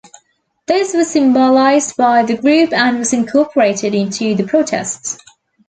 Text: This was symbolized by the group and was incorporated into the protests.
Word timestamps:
This 0.65 0.95
was 0.95 1.11
symbolized 1.11 1.95
by 1.95 2.23
the 2.23 2.35
group 2.35 2.73
and 2.73 2.97
was 2.97 3.13
incorporated 3.13 3.93
into 3.93 4.33
the 4.33 4.47
protests. 4.47 5.19